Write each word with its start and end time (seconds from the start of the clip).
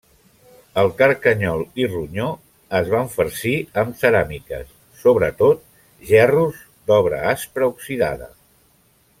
El 0.83 0.87
carcanyol 1.01 1.59
i 1.83 1.89
ronyó 1.91 2.29
es 2.79 2.89
van 2.95 3.11
farcir 3.17 3.53
amb 3.83 4.01
ceràmiques, 4.01 4.73
sobretot, 5.05 5.63
gerros 6.15 6.67
d'obra 6.89 7.25
aspra 7.37 7.73
oxidada. 7.75 8.35